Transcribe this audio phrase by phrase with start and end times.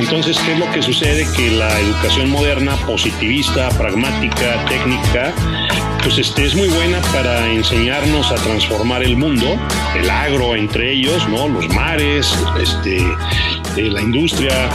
[0.00, 1.26] Entonces, ¿qué es lo que sucede?
[1.36, 5.34] Que la educación moderna, positivista, pragmática, técnica,
[6.02, 9.44] pues este, es muy buena para enseñarnos a transformar el mundo,
[9.98, 11.48] el agro entre ellos, ¿no?
[11.48, 12.98] los mares, este,
[13.76, 14.70] eh, la industria,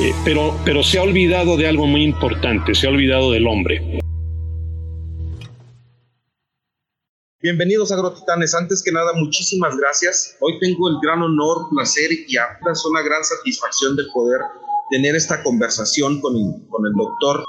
[0.00, 4.05] eh, pero, pero se ha olvidado de algo muy importante, se ha olvidado del hombre.
[7.46, 8.56] Bienvenidos Agrotitanes.
[8.56, 10.36] Antes que nada, muchísimas gracias.
[10.40, 14.40] Hoy tengo el gran honor, placer y apenas una gran satisfacción de poder
[14.90, 17.44] tener esta conversación con el doctor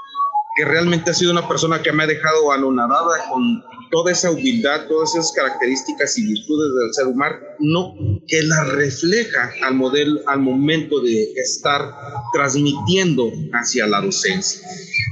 [0.58, 4.88] que realmente ha sido una persona que me ha dejado anonadada con toda esa humildad,
[4.88, 7.96] todas esas características y virtudes del ser humano, no,
[8.28, 11.94] que la refleja al modelo, al momento de estar
[12.34, 14.68] transmitiendo hacia la docencia.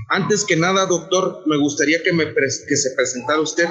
[0.09, 3.67] Antes que nada, doctor, me gustaría que, me que se presentara usted.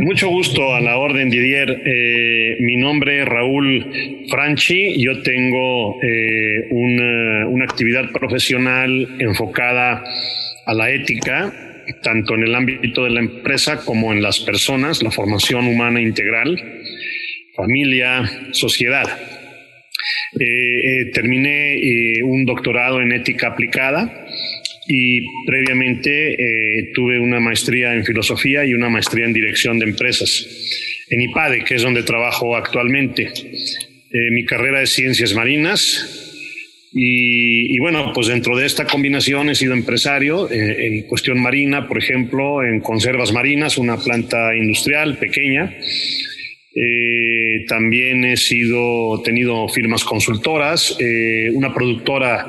[0.00, 1.82] Mucho gusto a la orden, Didier.
[1.84, 4.98] Eh, mi nombre es Raúl Franchi.
[4.98, 10.02] Yo tengo eh, una, una, actividad profesional enfocada
[10.64, 11.52] a la ética,
[12.02, 16.56] tanto en el ámbito de la empresa como en las personas, la formación humana integral,
[17.54, 19.06] familia, sociedad.
[20.40, 24.28] Eh, terminé un doctorado en ética aplicada
[24.92, 30.48] y previamente eh, tuve una maestría en filosofía y una maestría en dirección de empresas
[31.08, 33.22] en IPADE, que es donde trabajo actualmente.
[33.22, 36.26] Eh, mi carrera es ciencias marinas
[36.92, 41.98] y, bueno, pues dentro de esta combinación he sido empresario eh, en cuestión marina, por
[41.98, 45.72] ejemplo, en conservas marinas, una planta industrial pequeña.
[47.68, 50.98] también he sido, tenido firmas consultoras,
[51.52, 52.48] una productora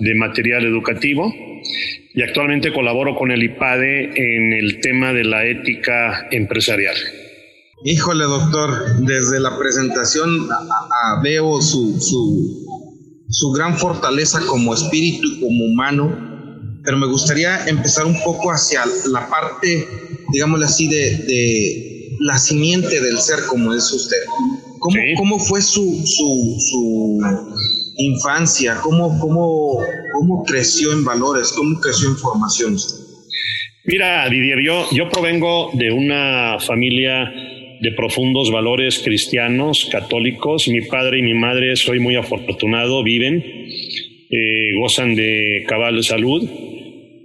[0.00, 1.47] de material educativo,
[2.14, 6.96] y actualmente colaboro con el IPADE en el tema de la ética empresarial.
[7.84, 10.48] Híjole, doctor, desde la presentación
[11.22, 18.20] veo su, su, gran fortaleza como espíritu y como humano, pero me gustaría empezar un
[18.24, 19.86] poco hacia la parte,
[20.32, 24.24] digámosle así, de, de la simiente del ser, como es usted.
[24.78, 27.18] ¿Cómo, ¿cómo fue su, su, su
[27.96, 28.78] infancia?
[28.82, 29.80] ¿Cómo, cómo,
[30.18, 31.52] cómo creció en valores?
[31.56, 32.76] ¿Cómo creció en formación?
[33.84, 37.32] Mira, Didier, yo, yo provengo de una familia
[37.80, 40.66] de profundos valores cristianos, católicos.
[40.66, 43.44] Mi padre y mi madre, soy muy afortunado, viven,
[44.30, 46.42] eh, gozan de cabal salud.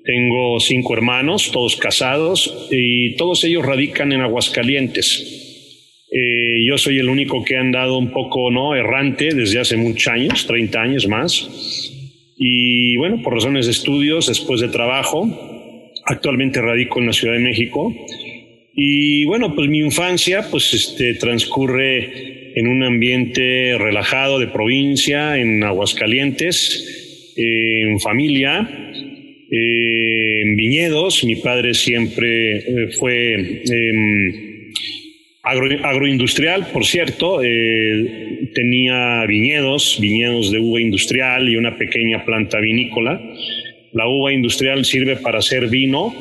[0.05, 5.39] Tengo cinco hermanos, todos casados, y todos ellos radican en Aguascalientes.
[6.11, 10.09] Eh, yo soy el único que ha andado un poco no errante desde hace muchos
[10.09, 11.89] años, 30 años más.
[12.37, 15.27] Y bueno, por razones de estudios, después de trabajo,
[16.05, 17.93] actualmente radico en la Ciudad de México.
[18.75, 25.63] Y bueno, pues mi infancia pues este, transcurre en un ambiente relajado de provincia, en
[25.63, 28.67] Aguascalientes, en familia,
[29.49, 31.23] en viñedos.
[31.23, 33.63] Mi padre siempre eh, fue
[35.45, 42.59] em, agroindustrial, por cierto, eh, tenía viñedos, viñedos de uva industrial y una pequeña planta
[42.59, 43.21] vinícola.
[43.91, 46.13] La uva industrial sirve para hacer vino,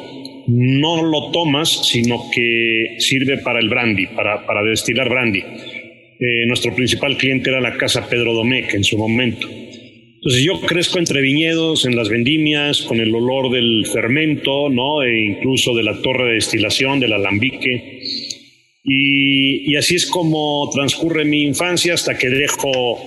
[0.46, 5.40] no lo tomas, sino que sirve para el brandy, para, para destilar brandy.
[5.40, 9.48] Eh, nuestro principal cliente era la casa Pedro Domecq en su momento.
[9.48, 15.02] Entonces yo crezco entre viñedos, en las vendimias, con el olor del fermento, ¿no?
[15.02, 17.98] E incluso de la torre de destilación, del alambique.
[18.84, 22.98] Y, así es como transcurre mi infancia hasta que dejo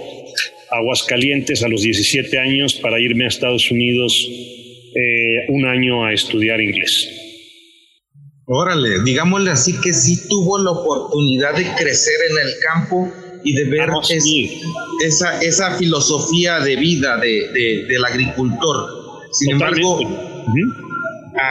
[0.72, 4.28] Aguascalientes a los 17 años para irme a Estados Unidos
[4.96, 7.10] eh, un año a estudiar inglés.
[8.48, 13.12] Órale, digámosle así que sí tuvo la oportunidad de crecer en el campo
[13.44, 14.02] y de ver ah,
[15.04, 18.88] esa, esa filosofía de vida del agricultor.
[19.32, 20.00] Sin embargo,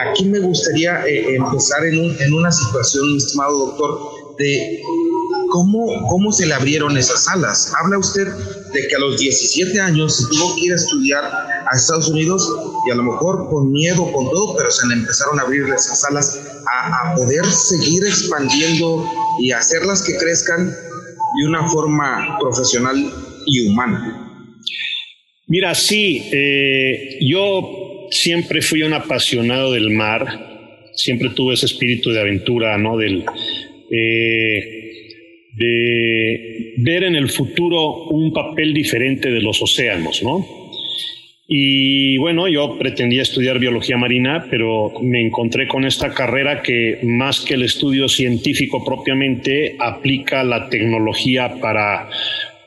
[0.03, 4.81] aquí me gustaría eh, empezar en, en una situación, estimado doctor, de
[5.49, 7.73] cómo, cómo se le abrieron esas alas.
[7.81, 8.27] Habla usted
[8.73, 12.47] de que a los 17 años tuvo que ir a estudiar a Estados Unidos
[12.87, 16.03] y a lo mejor con miedo, con todo, pero se le empezaron a abrir esas
[16.05, 16.39] alas
[16.71, 19.09] a, a poder seguir expandiendo
[19.39, 23.11] y hacerlas que crezcan de una forma profesional
[23.45, 24.21] y humana.
[25.47, 30.25] Mira, sí, eh, yo siempre fui un apasionado del mar,
[30.93, 32.97] siempre tuve ese espíritu de aventura, ¿no?
[32.97, 33.25] Del,
[33.91, 34.85] eh,
[35.55, 40.45] de ver en el futuro un papel diferente de los océanos, ¿no?
[41.47, 47.41] Y bueno, yo pretendía estudiar biología marina, pero me encontré con esta carrera que más
[47.41, 52.09] que el estudio científico propiamente aplica la tecnología para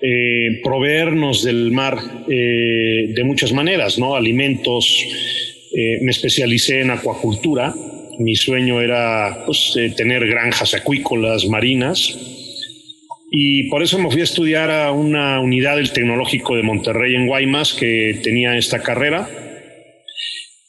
[0.01, 1.99] eh, proveernos del mar
[2.29, 4.15] eh, de muchas maneras, ¿no?
[4.15, 5.07] Alimentos.
[6.01, 7.75] Me especialicé en acuacultura.
[8.19, 12.19] Mi sueño era pues, tener granjas acuícolas marinas.
[13.31, 17.27] Y por eso me fui a estudiar a una unidad del Tecnológico de Monterrey en
[17.27, 19.29] Guaymas que tenía esta carrera.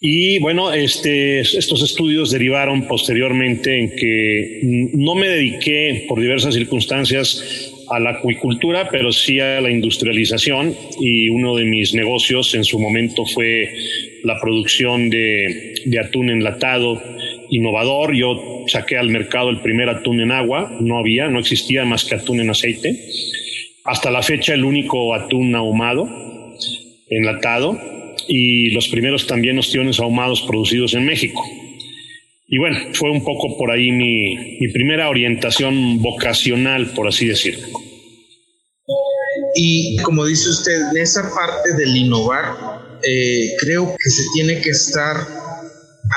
[0.01, 7.73] Y bueno, este, estos estudios derivaron posteriormente en que no me dediqué por diversas circunstancias
[7.89, 10.75] a la acuicultura, pero sí a la industrialización.
[11.01, 13.73] Y uno de mis negocios en su momento fue
[14.23, 17.01] la producción de, de atún enlatado
[17.49, 18.15] innovador.
[18.15, 22.15] Yo saqué al mercado el primer atún en agua, no había, no existía más que
[22.15, 22.97] atún en aceite.
[23.85, 26.07] Hasta la fecha el único atún ahumado,
[27.09, 27.77] enlatado,
[28.27, 31.43] y los primeros también ostiones ahumados producidos en México.
[32.47, 37.67] Y bueno, fue un poco por ahí mi, mi primera orientación vocacional, por así decirlo.
[39.55, 42.55] Y como dice usted, en esa parte del innovar,
[43.03, 45.15] eh, creo que se tiene que estar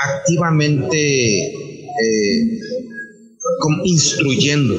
[0.03, 2.59] activamente eh,
[3.83, 4.75] instruyendo.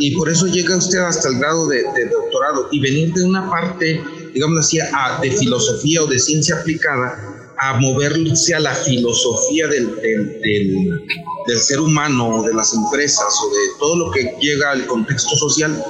[0.00, 4.00] Y por eso llega usted hasta el grado de, doctorado y venir de una parte,
[4.32, 4.78] digamos así,
[5.22, 12.36] de filosofía o de ciencia aplicada a moverse a la filosofía del, del, ser humano
[12.36, 15.82] o de las empresas o de todo lo que llega al contexto social.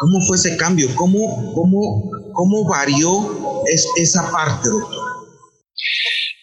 [0.00, 0.88] ¿Cómo fue ese cambio?
[0.94, 3.64] ¿Cómo, cómo, cómo varió
[3.96, 5.05] esa parte, doctor?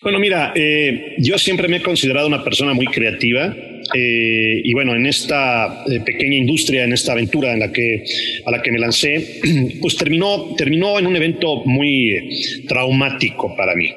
[0.04, 3.56] Bueno, mira, eh, yo siempre me he considerado una persona muy creativa
[3.96, 8.04] eh, y bueno, en esta eh, pequeña industria, en esta aventura en la que,
[8.46, 9.40] a la que me lancé,
[9.82, 13.94] pues terminó, terminó en un evento muy traumático para mí.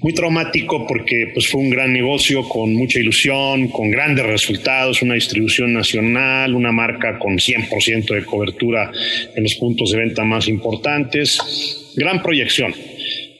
[0.00, 5.14] Muy traumático porque pues, fue un gran negocio con mucha ilusión, con grandes resultados, una
[5.14, 8.90] distribución nacional, una marca con 100% de cobertura
[9.36, 12.74] en los puntos de venta más importantes, gran proyección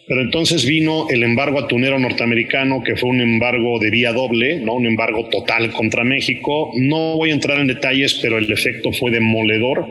[0.06, 4.75] pero entonces vino el embargo atunero norteamericano, que fue un embargo de vía doble, ¿no?
[4.75, 6.72] un embargo total contra México.
[6.75, 9.87] No voy a entrar en detalles, pero el efecto fue demoledor.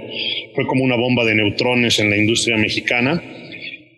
[0.53, 3.23] Fue como una bomba de neutrones en la industria mexicana.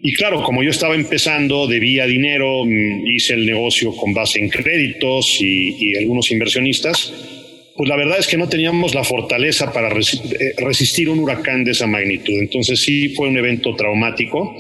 [0.01, 4.50] Y claro, como yo estaba empezando, debía dinero, mm, hice el negocio con base en
[4.50, 7.12] créditos y, algunos inversionistas,
[7.75, 11.71] pues la verdad es que no teníamos la fortaleza para eh, resistir un huracán de
[11.71, 12.33] esa magnitud.
[12.33, 14.56] Entonces sí fue un evento traumático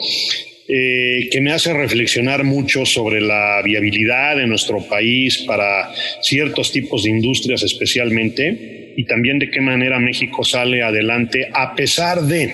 [0.67, 7.03] eh, que me hace reflexionar mucho sobre la viabilidad de nuestro país para ciertos tipos
[7.03, 12.53] de industrias especialmente y también de qué manera México sale adelante a pesar de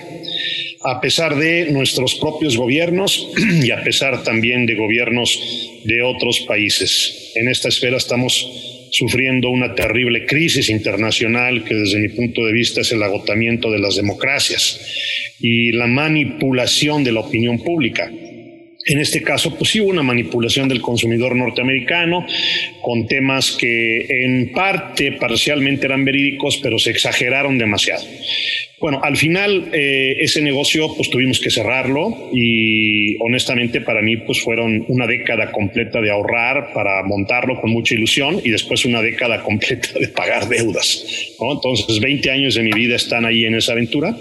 [0.82, 3.30] a pesar de nuestros propios gobiernos
[3.62, 7.32] y a pesar también de gobiernos de otros países.
[7.34, 12.80] En esta esfera estamos sufriendo una terrible crisis internacional que desde mi punto de vista
[12.80, 14.80] es el agotamiento de las democracias
[15.40, 18.10] y la manipulación de la opinión pública.
[18.90, 22.26] En este caso, pues sí hubo una manipulación del consumidor norteamericano
[22.82, 28.02] con temas que en parte parcialmente eran verídicos, pero se exageraron demasiado.
[28.80, 34.40] Bueno, al final eh, ese negocio pues tuvimos que cerrarlo y honestamente para mí pues
[34.40, 39.42] fueron una década completa de ahorrar para montarlo con mucha ilusión y después una década
[39.44, 41.36] completa de pagar deudas.
[41.38, 44.16] Entonces 20 años de mi vida están ahí en esa aventura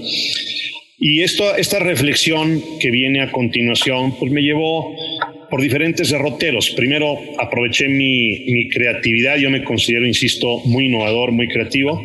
[1.00, 4.96] y esto, esta reflexión que viene a continuación, pues me llevó
[5.50, 6.72] por diferentes derroteros.
[6.72, 12.04] Primero, aproveché mi, mi creatividad, yo me considero, insisto, muy innovador, muy creativo,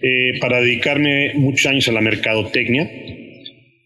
[0.00, 2.90] eh, para dedicarme muchos años a la mercadotecnia.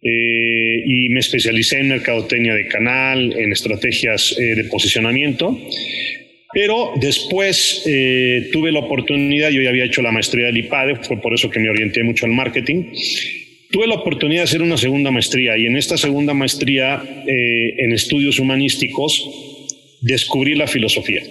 [0.01, 5.59] Eh, y me especialicé en mercadotecnia de canal, en estrategias eh, de posicionamiento.
[6.55, 7.83] Pero después
[8.53, 11.61] tuve la oportunidad, yo ya había hecho la maestría del IPADE, fue por eso que
[11.61, 12.85] me orienté mucho al marketing,
[13.71, 17.93] Tuve la oportunidad de hacer una segunda maestría y en esta segunda maestría eh, en
[17.93, 19.29] estudios humanísticos
[20.01, 21.23] descubrí la filosofía.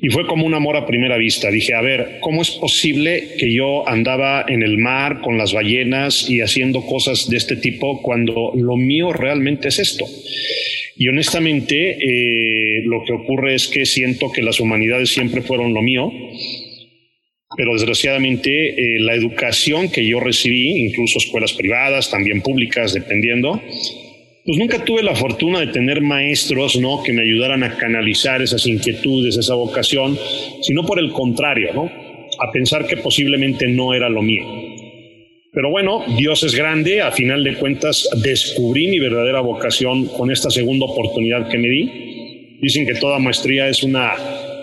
[0.00, 1.50] Y fue como un amor a primera vista.
[1.50, 6.30] Dije, a ver, ¿cómo es posible que yo andaba en el mar con las ballenas
[6.30, 10.04] y haciendo cosas de este tipo cuando lo mío realmente es esto?
[10.96, 15.82] Y honestamente, eh, lo que ocurre es que siento que las humanidades siempre fueron lo
[15.82, 16.12] mío
[17.56, 23.60] pero desgraciadamente eh, la educación que yo recibí, incluso escuelas privadas, también públicas, dependiendo,
[24.44, 27.02] pues nunca tuve la fortuna de tener maestros ¿no?
[27.02, 30.18] que me ayudaran a canalizar esas inquietudes, esa vocación,
[30.62, 31.84] sino por el contrario, ¿no?
[32.40, 34.44] a pensar que posiblemente no era lo mío.
[35.52, 40.50] Pero bueno, Dios es grande, a final de cuentas descubrí mi verdadera vocación con esta
[40.50, 42.58] segunda oportunidad que me di.
[42.62, 44.14] Dicen que toda maestría es una,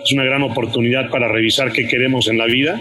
[0.04, 2.80] es una gran oportunidad para revisar qué queremos en la vida.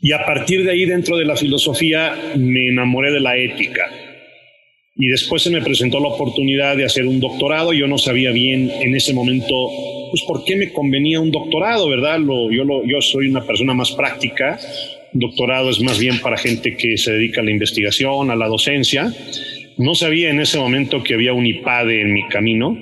[0.00, 3.90] Y a partir de ahí, dentro de la filosofía, me enamoré de la ética.
[4.94, 7.72] Y después se me presentó la oportunidad de hacer un doctorado.
[7.72, 9.54] Yo no sabía bien en ese momento,
[10.10, 12.18] pues, por qué me convenía un doctorado, ¿verdad?
[12.18, 14.58] Lo, yo, lo, yo soy una persona más práctica
[15.18, 19.12] doctorado es más bien para gente que se dedica a la investigación, a la docencia.
[19.76, 22.76] No sabía en ese momento que había un IPADE en mi camino,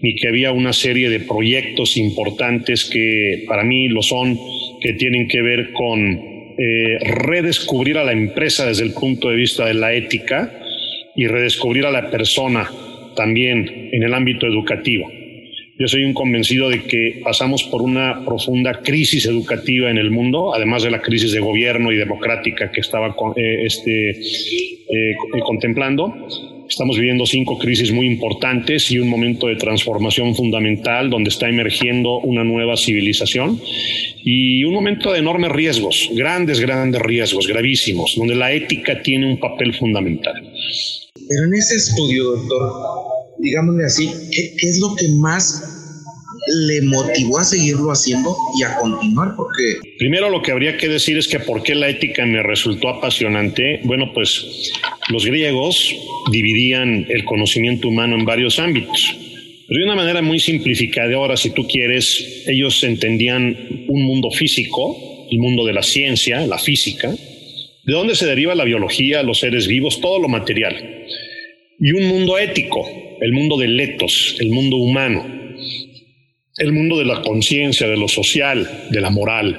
[0.00, 4.38] ni que había una serie de proyectos importantes que para mí lo son,
[4.80, 9.66] que tienen que ver con eh, redescubrir a la empresa desde el punto de vista
[9.66, 10.52] de la ética
[11.16, 12.68] y redescubrir a la persona
[13.14, 15.10] también en el ámbito educativo.
[15.78, 20.54] Yo soy un convencido de que pasamos por una profunda crisis educativa en el mundo,
[20.54, 26.14] además de la crisis de gobierno y democrática que estaba eh, este, eh, contemplando.
[26.70, 32.20] Estamos viviendo cinco crisis muy importantes y un momento de transformación fundamental donde está emergiendo
[32.20, 33.60] una nueva civilización
[34.22, 39.40] y un momento de enormes riesgos, grandes, grandes riesgos, gravísimos, donde la ética tiene un
[39.40, 40.34] papel fundamental.
[41.28, 42.72] Pero en ese estudio, doctor,
[43.40, 45.79] digámosle así, ¿qué, es lo que más
[46.46, 49.34] le motivó a seguirlo haciendo y a continuar?
[49.36, 49.80] Porque...
[49.98, 53.80] Primero lo que habría que decir es que por qué la ética me resultó apasionante.
[53.84, 54.72] Bueno, pues
[55.10, 55.94] los griegos
[56.30, 59.16] dividían el conocimiento humano en varios ámbitos.
[59.68, 63.56] De una manera muy simplificada, ahora si tú quieres, ellos entendían
[63.88, 67.14] un mundo físico, el mundo de la ciencia, la física,
[67.84, 71.04] de dónde se deriva la biología, los seres vivos, todo lo material.
[71.78, 72.84] Y un mundo ético,
[73.20, 75.39] el mundo del etos, el mundo humano,
[76.60, 79.58] el mundo de la conciencia, de lo social, de la moral.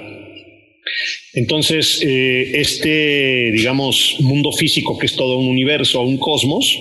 [1.33, 6.77] Entonces, eh, este, digamos, mundo físico que es todo un universo, un cosmos,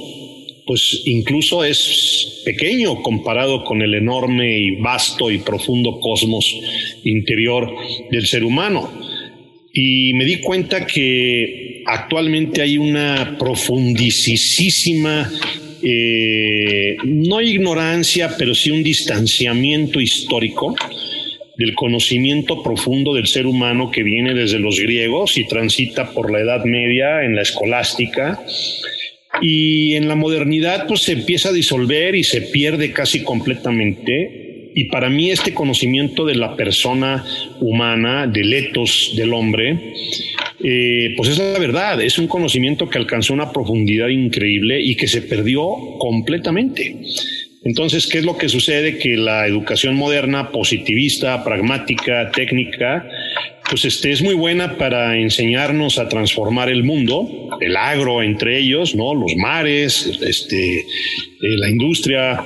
[0.66, 6.54] pues incluso es pequeño comparado con el enorme y vasto y profundo cosmos
[7.02, 7.74] interior
[8.10, 8.92] del ser humano.
[9.72, 15.30] Y me di cuenta que actualmente hay una profundísima
[15.82, 20.74] eh, no ignorancia, pero sí un distanciamiento histórico
[21.56, 26.40] del conocimiento profundo del ser humano que viene desde los griegos y transita por la
[26.40, 28.42] Edad Media en la escolástica.
[29.42, 34.84] Y en la modernidad pues se empieza a disolver y se pierde casi completamente y
[34.84, 37.24] para mí este conocimiento de la persona
[37.60, 39.94] humana, del etos del hombre,
[40.62, 45.08] eh, pues es la verdad, es un conocimiento que alcanzó una profundidad increíble y que
[45.08, 45.62] se perdió
[45.98, 46.96] completamente.
[47.62, 48.98] Entonces, ¿qué es lo que sucede?
[48.98, 53.06] Que la educación moderna, positivista, pragmática, técnica,
[53.68, 58.94] pues este, es muy buena para enseñarnos a transformar el mundo, el agro entre ellos,
[58.94, 59.14] ¿no?
[59.14, 60.84] los mares, este, eh,
[61.40, 62.44] la industria,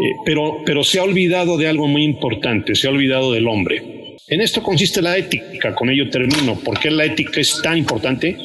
[0.00, 3.82] eh, pero, pero se ha olvidado de algo muy importante, se ha olvidado del hombre.
[4.28, 6.58] En esto consiste la ética, con ello termino.
[6.60, 8.36] ¿Por qué la ética es tan importante?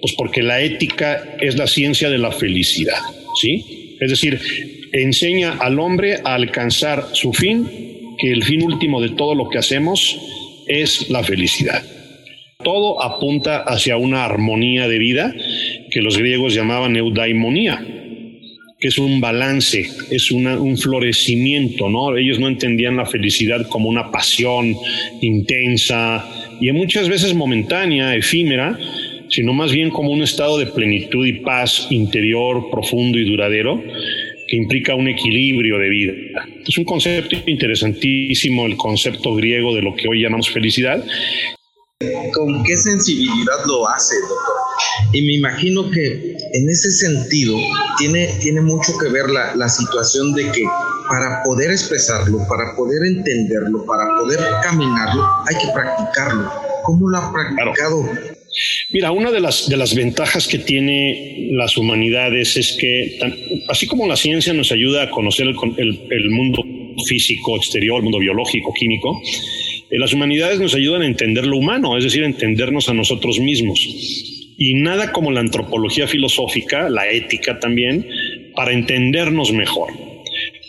[0.00, 2.98] Pues porque la ética es la ciencia de la felicidad,
[3.40, 3.96] ¿sí?
[4.00, 4.40] Es decir,
[4.92, 9.58] enseña al hombre a alcanzar su fin, que el fin último de todo lo que
[9.58, 10.18] hacemos
[10.66, 11.82] es la felicidad.
[12.64, 15.34] Todo apunta hacia una armonía de vida
[15.90, 17.86] que los griegos llamaban eudaimonía,
[18.86, 22.16] es un balance, es un florecimiento, ¿no?
[22.16, 24.74] Ellos no entendían la felicidad como una pasión
[25.20, 26.24] intensa
[26.60, 28.78] y muchas veces momentánea, efímera,
[29.28, 33.82] sino más bien como un estado de plenitud y paz interior profundo y duradero
[34.46, 36.12] que implica un equilibrio de vida.
[36.66, 41.04] Es un concepto interesantísimo, el concepto griego de lo que hoy llamamos felicidad.
[42.36, 44.56] ¿Con qué sensibilidad lo hace, doctor?
[45.14, 47.56] Y me imagino que en ese sentido
[47.98, 50.62] tiene, tiene mucho que ver la, la situación de que
[51.08, 56.52] para poder expresarlo, para poder entenderlo, para poder caminarlo, hay que practicarlo.
[56.84, 58.06] ¿Cómo lo ha practicado?
[58.90, 63.18] Mira, una de las, de las ventajas que tiene las humanidades es que,
[63.68, 66.62] así como la ciencia nos ayuda a conocer el, el, el mundo
[67.06, 69.20] físico exterior, el mundo biológico, químico,
[69.90, 73.78] las humanidades nos ayudan a entender lo humano, es decir, entendernos a nosotros mismos.
[74.58, 78.06] Y nada como la antropología filosófica, la ética también,
[78.54, 79.92] para entendernos mejor.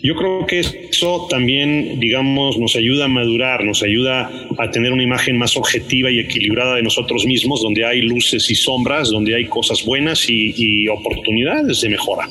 [0.03, 5.01] Yo creo que eso también, digamos, nos ayuda a madurar, nos ayuda a tener una
[5.01, 9.45] imagen más objetiva y equilibrada de nosotros mismos, donde hay luces y sombras, donde hay
[9.45, 12.29] cosas buenas y, y oportunidades de mejora.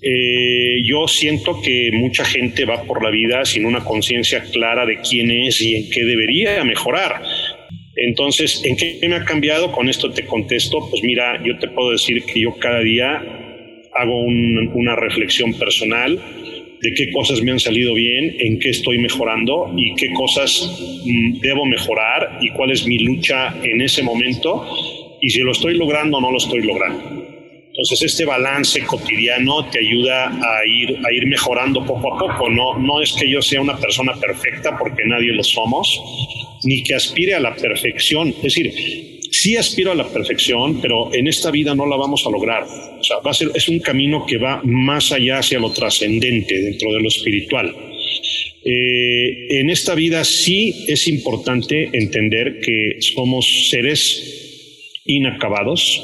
[0.00, 4.98] Eh, yo siento que mucha gente va por la vida sin una conciencia clara de
[5.00, 7.22] quién es y en qué debería mejorar.
[7.96, 9.72] Entonces, ¿en qué me ha cambiado?
[9.72, 13.20] Con esto te contesto, pues mira, yo te puedo decir que yo cada día
[13.92, 16.20] hago una reflexión personal
[16.80, 21.40] de qué cosas me han salido bien, en qué estoy mejorando y qué cosas mm,
[21.40, 24.64] debo mejorar y cuál es mi lucha en ese momento
[25.20, 27.17] y si lo estoy logrando o no lo estoy logrando.
[27.78, 32.50] Entonces este balance cotidiano te ayuda a ir, a ir mejorando poco a poco.
[32.50, 36.02] No, no es que yo sea una persona perfecta porque nadie lo somos,
[36.64, 38.30] ni que aspire a la perfección.
[38.30, 38.72] Es decir,
[39.30, 42.64] sí aspiro a la perfección, pero en esta vida no la vamos a lograr.
[42.64, 46.60] O sea, va a ser, es un camino que va más allá hacia lo trascendente,
[46.60, 47.72] dentro de lo espiritual.
[48.64, 56.02] Eh, en esta vida sí es importante entender que somos seres inacabados,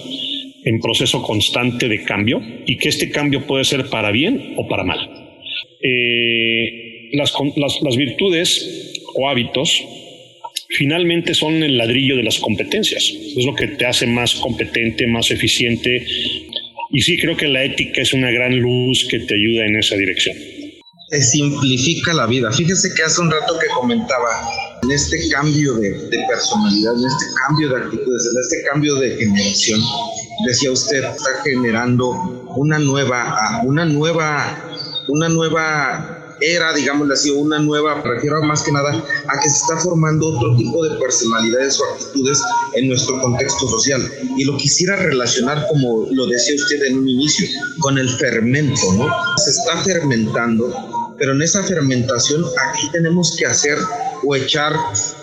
[0.65, 4.85] en proceso constante de cambio y que este cambio puede ser para bien o para
[4.85, 4.99] mal.
[5.81, 7.35] Eh, las,
[7.83, 9.85] las virtudes o hábitos
[10.71, 13.05] finalmente son el ladrillo de las competencias.
[13.37, 16.07] Es lo que te hace más competente, más eficiente.
[16.91, 19.97] Y sí creo que la ética es una gran luz que te ayuda en esa
[19.97, 20.37] dirección.
[21.11, 22.51] Te simplifica la vida.
[22.53, 24.31] Fíjese que hace un rato que comentaba
[24.83, 29.17] en este cambio de, de personalidad, en este cambio de actitudes, en este cambio de
[29.17, 29.81] generación,
[30.47, 32.11] decía usted, está generando
[32.57, 34.59] una nueva, una nueva,
[35.09, 39.77] una nueva era, digámosle así, una nueva, refiero más que nada a que se está
[39.79, 42.41] formando otro tipo de personalidades o actitudes
[42.75, 44.03] en nuestro contexto social.
[44.37, 47.47] Y lo quisiera relacionar, como lo decía usted en un inicio,
[47.81, 49.09] con el fermento, ¿no?
[49.37, 53.79] Se está fermentando, pero en esa fermentación aquí tenemos que hacer
[54.27, 54.75] o echar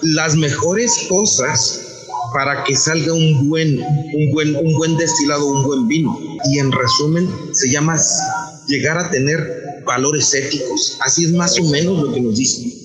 [0.02, 1.81] las mejores cosas
[2.34, 6.18] para que salga un buen, un buen, un buen destilado, un buen vino.
[6.52, 7.98] Y en resumen, se llama
[8.68, 9.40] llegar a tener
[9.86, 10.98] valores éticos.
[11.02, 12.82] Así es más o menos lo que nos dice.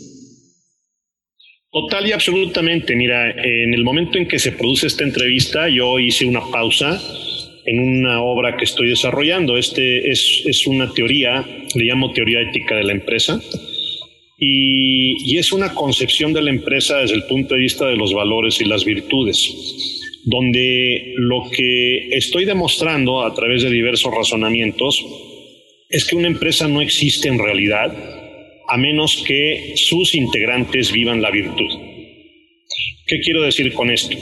[1.71, 2.97] Total y absolutamente.
[2.97, 7.01] Mira, en el momento en que se produce esta entrevista, yo hice una pausa
[7.67, 9.57] en una obra que estoy desarrollando.
[9.57, 13.41] Este es, es una teoría, le llamo teoría ética de la empresa,
[14.39, 18.61] y, es una concepción de la empresa desde el punto de vista de los valores
[18.61, 25.05] y las virtudes, donde lo que estoy demostrando a través de diversos razonamientos
[25.89, 27.95] es que una empresa no existe en realidad
[28.69, 31.71] a menos que sus integrantes vivan la virtud.
[33.07, 34.17] ¿Qué quiero decir con esto?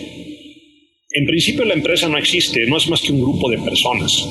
[1.10, 4.28] En principio la empresa no existe, no es más que un grupo de personas.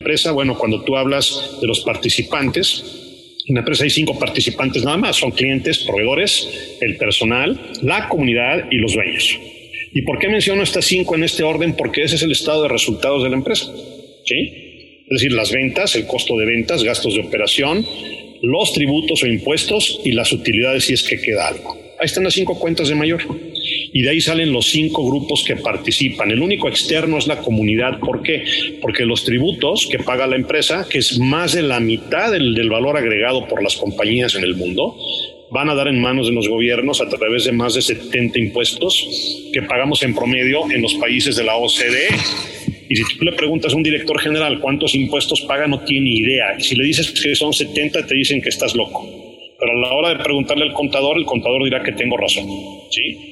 [0.00, 3.11] Empresa, bueno, cuando tú hablas de los participantes,
[3.46, 8.68] en la empresa hay cinco participantes nada más, son clientes, proveedores, el personal, la comunidad
[8.70, 9.38] y los dueños.
[9.94, 11.74] ¿Y por qué menciono estas cinco en este orden?
[11.74, 13.66] Porque ese es el estado de resultados de la empresa.
[14.24, 14.62] ¿Sí?
[15.12, 17.86] es decir, las ventas, el costo de ventas, gastos de operación,
[18.40, 21.76] los tributos o impuestos y las utilidades si es que queda algo.
[21.98, 23.20] Ahí están las cinco cuentas de mayor.
[23.92, 26.30] Y de ahí salen los cinco grupos que participan.
[26.30, 27.98] El único externo es la comunidad.
[27.98, 28.42] ¿Por qué?
[28.80, 32.70] Porque los tributos que paga la empresa, que es más de la mitad del, del
[32.70, 34.96] valor agregado por las compañías en el mundo,
[35.50, 39.50] van a dar en manos de los gobiernos a través de más de 70 impuestos
[39.52, 42.08] que pagamos en promedio en los países de la OCDE.
[42.88, 46.56] Y si tú le preguntas a un director general cuántos impuestos paga, no tiene idea.
[46.58, 49.06] Y si le dices que son 70, te dicen que estás loco.
[49.60, 52.46] Pero a la hora de preguntarle al contador, el contador dirá que tengo razón.
[52.90, 53.31] ¿sí?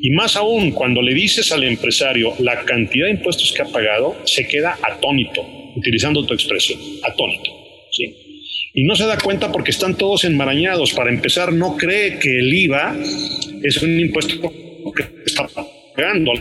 [0.00, 4.16] Y más aún, cuando le dices al empresario la cantidad de impuestos que ha pagado,
[4.24, 5.42] se queda atónito,
[5.74, 7.50] utilizando tu expresión, atónito.
[7.92, 8.14] ¿sí?
[8.74, 10.92] Y no se da cuenta porque están todos enmarañados.
[10.92, 12.96] Para empezar, no cree que el IVA
[13.62, 14.52] es un impuesto
[14.94, 15.48] que está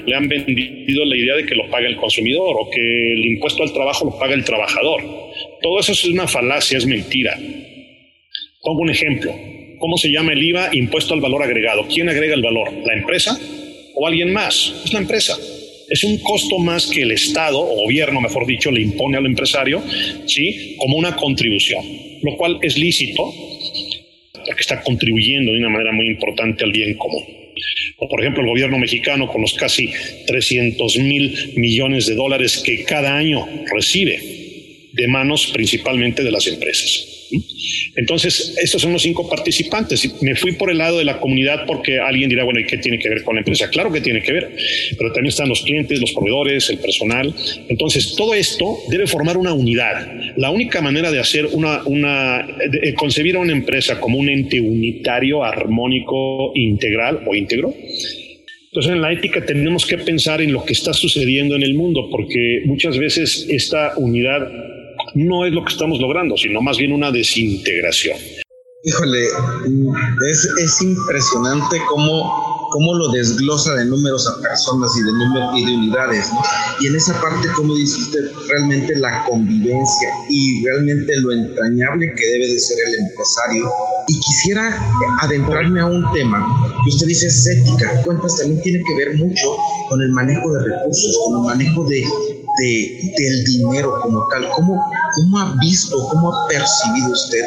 [0.05, 3.63] le han vendido la idea de que lo paga el consumidor o que el impuesto
[3.63, 5.01] al trabajo lo paga el trabajador.
[5.61, 7.39] Todo eso es una falacia, es mentira.
[8.61, 9.33] Pongo un ejemplo.
[9.77, 10.69] ¿Cómo se llama el IVA?
[10.73, 11.87] Impuesto al valor agregado.
[11.87, 12.71] ¿Quién agrega el valor?
[12.85, 13.37] ¿La empresa
[13.93, 14.73] o alguien más?
[14.85, 15.37] Es la empresa.
[15.89, 19.83] Es un costo más que el Estado o gobierno, mejor dicho, le impone al empresario,
[20.25, 20.75] ¿sí?
[20.77, 21.85] Como una contribución,
[22.23, 23.33] lo cual es lícito
[24.45, 27.23] porque está contribuyendo de una manera muy importante al bien común.
[27.97, 29.89] O por ejemplo el gobierno mexicano con los casi
[30.27, 34.19] 300 mil millones de dólares que cada año recibe
[34.95, 37.11] de manos principalmente de las empresas.
[37.95, 40.21] Entonces, estos son los cinco participantes.
[40.21, 42.99] Me fui por el lado de la comunidad porque alguien dirá, bueno, ¿y qué tiene
[42.99, 43.69] que ver con la empresa?
[43.69, 44.55] Claro que tiene que ver,
[44.97, 47.33] pero también están los clientes, los proveedores, el personal.
[47.67, 50.07] Entonces, todo esto debe formar una unidad.
[50.37, 54.59] La única manera de hacer una, una de concebir a una empresa como un ente
[54.61, 57.73] unitario, armónico, integral o íntegro,
[58.75, 62.09] entonces, en la ética tenemos que pensar en lo que está sucediendo en el mundo,
[62.11, 64.51] porque muchas veces esta unidad
[65.15, 68.17] no es lo que estamos logrando, sino más bien una desintegración.
[68.83, 69.23] Híjole,
[70.29, 75.65] es, es impresionante cómo, cómo lo desglosa de números a personas y de, números y
[75.65, 76.41] de unidades, ¿no?
[76.81, 82.27] Y en esa parte, como dice usted, realmente la convivencia y realmente lo entrañable que
[82.27, 83.71] debe de ser el empresario.
[84.07, 84.77] Y quisiera
[85.21, 86.45] adentrarme a un tema
[86.83, 88.03] que usted dice es ética.
[88.03, 89.57] Cuentas también tiene que ver mucho
[89.89, 92.03] con el manejo de recursos, con el manejo de,
[92.57, 94.49] de, del dinero como tal.
[94.55, 94.81] ¿Cómo,
[95.15, 97.43] ¿Cómo ha visto, cómo ha percibido usted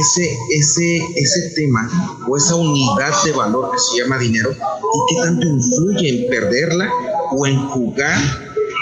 [0.00, 1.88] ese, ese, ese tema
[2.28, 6.90] o esa unidad de valor que se llama dinero y qué tanto influye en perderla
[7.32, 8.18] o en jugar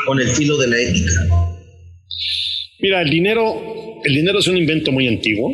[0.07, 1.11] con el filo de la ética?
[2.81, 5.53] Mira, el dinero, el dinero es un invento muy antiguo.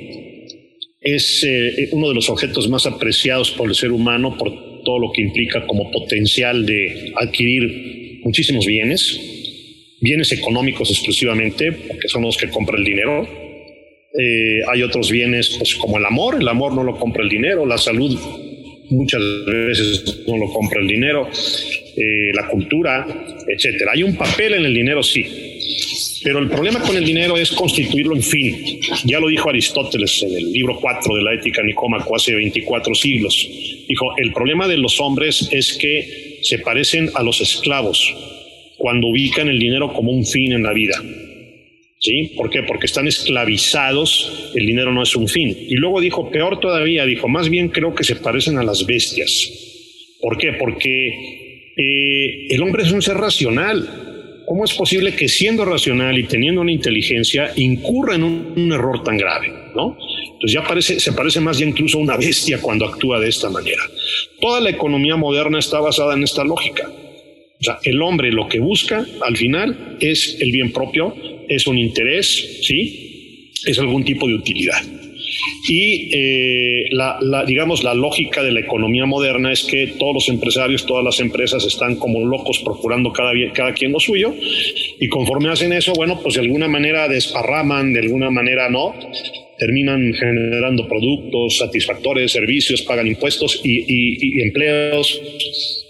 [1.01, 4.51] Es eh, uno de los objetos más apreciados por el ser humano por
[4.85, 9.36] todo lo que implica como potencial de adquirir muchísimos bienes
[10.07, 13.27] bienes económicos exclusivamente, porque son los que compra el dinero.
[14.16, 17.66] Eh, hay otros bienes pues, como el amor, el amor no lo compra el dinero,
[17.66, 18.16] la salud
[18.88, 23.05] muchas veces no lo compra el dinero, eh, la cultura,
[23.49, 23.92] etcétera.
[23.95, 25.27] Hay un papel en el dinero, sí,
[26.23, 28.81] pero el problema con el dinero es constituirlo en fin.
[29.07, 33.35] Ya lo dijo Aristóteles en el libro 4 de la Ética Nicómaco hace 24 siglos.
[33.88, 38.14] Dijo, el problema de los hombres es que se parecen a los esclavos
[38.87, 41.03] cuando ubican el dinero como un fin en la vida.
[41.99, 42.35] ¿Sí?
[42.37, 42.62] ¿Por qué?
[42.62, 45.57] Porque están esclavizados, el dinero no es un fin.
[45.68, 49.51] Y luego dijo, peor todavía, dijo, más bien creo que se parecen a las bestias.
[50.20, 50.53] ¿Por qué?
[50.53, 54.44] Porque eh, el hombre es un ser racional.
[54.46, 59.16] ¿Cómo es posible que siendo racional y teniendo una inteligencia incurra en un, error tan
[59.16, 59.49] grave?
[59.75, 59.99] ¿no?
[60.35, 63.51] Entonces ya parece, se parece más ya incluso a una bestia cuando actúa de esta
[63.51, 63.83] manera.
[64.40, 66.88] Toda la economía moderna está basada en esta lógica.
[67.61, 71.14] O sea, el hombre lo que busca al final es el bien propio,
[71.49, 73.53] es un interés, ¿sí?
[73.64, 74.83] Es algún tipo de utilidad.
[75.69, 80.87] Y eh, la, digamos, la lógica de la economía moderna es que todos los empresarios,
[80.87, 84.35] todas las empresas están como locos procurando cada, cada quien lo suyo
[85.01, 88.95] y conforme hacen eso, bueno, pues de alguna manera desparraman, de alguna manera no,
[89.59, 95.21] terminan generando productos satisfactores, servicios, pagan impuestos y, empleos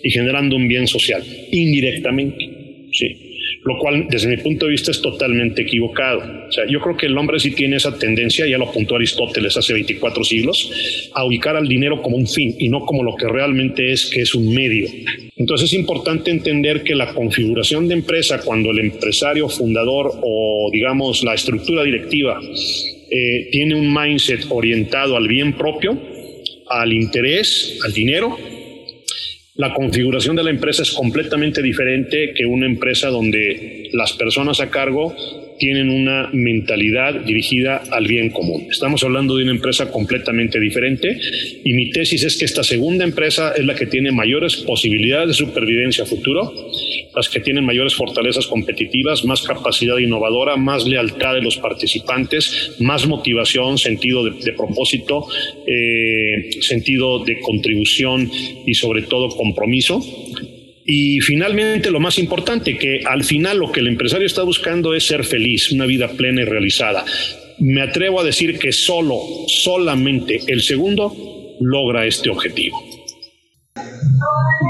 [0.02, 2.44] y generando un bien social indirectamente.
[2.92, 3.26] Sí.
[3.66, 6.20] Lo cual, desde mi punto de vista, es totalmente equivocado.
[6.48, 9.56] O sea, yo creo que el hombre sí tiene esa tendencia, ya lo apuntó Aristóteles
[9.56, 13.26] hace 24 siglos, a ubicar al dinero como un fin y no como lo que
[13.26, 14.88] realmente es, que es un medio.
[15.34, 21.24] Entonces es importante entender que la configuración de empresa, cuando el empresario fundador o, digamos,
[21.24, 22.40] la estructura directiva
[23.10, 25.98] eh, tiene un mindset orientado al bien propio,
[26.68, 28.38] al interés, al dinero,
[29.56, 34.70] la configuración de la empresa es completamente diferente que una empresa donde las personas a
[34.70, 35.14] cargo
[35.58, 38.66] tienen una mentalidad dirigida al bien común.
[38.70, 41.18] Estamos hablando de una empresa completamente diferente
[41.64, 45.34] y mi tesis es que esta segunda empresa es la que tiene mayores posibilidades de
[45.34, 46.52] supervivencia a futuro,
[47.16, 53.06] las que tienen mayores fortalezas competitivas, más capacidad innovadora, más lealtad de los participantes, más
[53.06, 55.26] motivación, sentido de, propósito,
[55.66, 58.30] eh, sentido de contribución
[58.66, 60.00] y sobre todo compromiso
[60.88, 65.04] y finalmente, lo más importante, que al final lo que el empresario está buscando es
[65.04, 67.04] ser feliz, una vida plena y realizada.
[67.58, 72.85] Me atrevo a decir que solo, solamente el segundo logra este objetivo.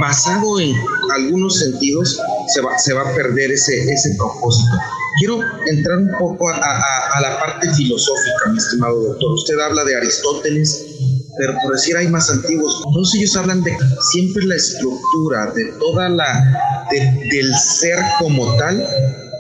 [0.01, 0.75] Basado en
[1.15, 4.77] algunos sentidos, se va, se va a perder ese, ese propósito.
[5.19, 6.57] Quiero entrar un poco a,
[7.15, 9.33] a la parte filosófica, mi estimado doctor.
[9.33, 10.85] Usted habla de Aristóteles,
[11.39, 12.83] pero por decir hay más antiguos.
[12.87, 13.77] Entonces ellos hablan de
[14.11, 16.87] siempre la estructura de toda la,
[17.31, 18.87] del ser como tal,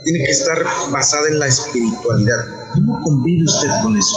[0.04, 2.38] tiene que estar basada en la espiritualidad.
[2.74, 4.16] ¿Cómo convive usted con eso?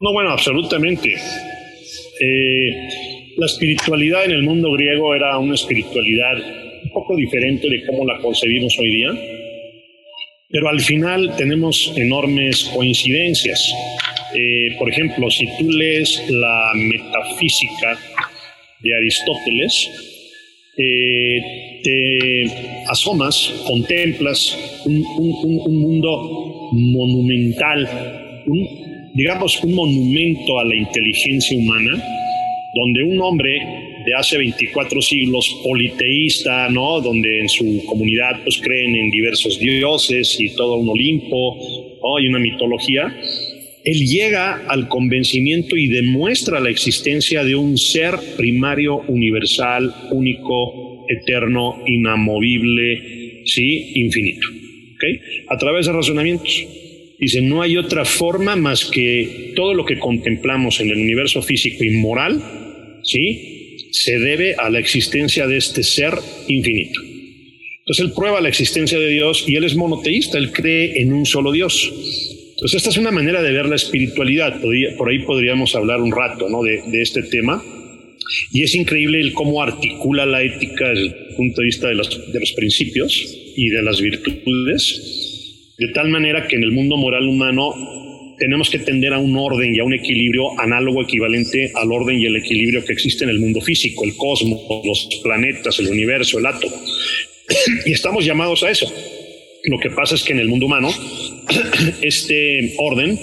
[0.00, 1.14] No, bueno, absolutamente.
[2.20, 2.70] Eh,
[3.36, 6.36] la espiritualidad en el mundo griego era una espiritualidad
[6.84, 9.10] un poco diferente de cómo la concebimos hoy día,
[10.48, 13.74] pero al final tenemos enormes coincidencias.
[14.34, 17.98] Eh, por ejemplo, si tú lees la metafísica
[18.80, 19.90] de Aristóteles,
[20.78, 22.44] eh, te
[22.88, 25.02] asomas, contemplas un,
[25.68, 27.88] mundo monumental,
[29.14, 32.02] digamos un monumento a la inteligencia humana,
[32.76, 33.58] donde un hombre
[34.04, 37.00] de hace 24 siglos politeísta, ¿no?
[37.00, 41.86] Donde en su comunidad pues creen en diversos dioses y todo un Olimpo,
[42.20, 43.14] y una mitología,
[43.84, 51.82] él llega al convencimiento y demuestra la existencia de un ser primario, universal, único, eterno,
[51.86, 54.48] inamovible, sí, infinito.
[55.48, 56.66] A través de razonamientos.
[57.18, 61.82] Dice, no hay otra forma más que todo lo que contemplamos en el universo físico
[61.84, 62.42] y moral,
[63.06, 63.56] ¿sí?
[63.96, 66.14] se debe a la existencia de este ser
[66.48, 67.00] infinito.
[67.80, 71.24] Entonces él prueba la existencia de Dios y él es monoteísta, él cree en un
[71.24, 71.92] solo Dios.
[72.50, 74.60] Entonces esta es una manera de ver la espiritualidad,
[74.96, 76.62] por ahí podríamos hablar un rato ¿no?
[76.62, 77.62] de, este tema.
[78.52, 82.32] Y es increíble el cómo articula la ética desde el punto de vista de los,
[82.32, 87.28] de los principios y de las virtudes, de tal manera que en el mundo moral
[87.28, 87.72] humano
[88.38, 92.26] tenemos que tender a un orden y a un equilibrio análogo equivalente al orden y
[92.26, 96.46] el equilibrio que existe en el mundo físico, el cosmos, los planetas, el universo, el
[96.46, 96.76] átomo.
[97.86, 98.92] y estamos llamados a eso.
[99.64, 100.90] Lo que pasa es que en el mundo humano
[102.02, 103.18] este orden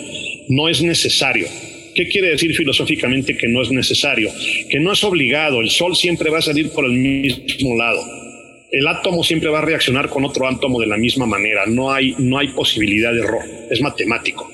[0.49, 1.47] no es necesario.
[1.95, 4.31] ¿Qué quiere decir filosóficamente que no es necesario?
[4.69, 5.61] Que no es obligado.
[5.61, 8.03] El Sol siempre va a salir por el mismo lado.
[8.71, 11.67] El átomo siempre va a reaccionar con otro átomo de la misma manera.
[11.67, 13.43] No hay, no hay posibilidad de error.
[13.69, 14.52] Es matemático.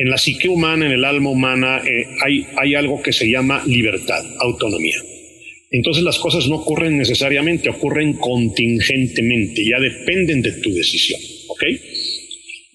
[0.00, 3.62] En la psique humana, en el alma humana, eh, hay, hay algo que se llama
[3.66, 4.96] libertad, autonomía.
[5.70, 11.64] Entonces las cosas no ocurren necesariamente, ocurren contingentemente, ya dependen de tu decisión, ¿ok?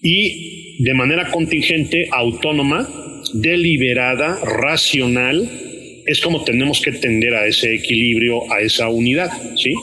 [0.02, 2.88] Y de manera contingente, autónoma,
[3.34, 5.50] deliberada, racional,
[6.06, 9.74] es como tenemos que tender a ese equilibrio, a esa unidad, ¿sí?